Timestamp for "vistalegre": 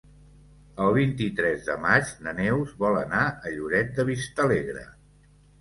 4.13-4.89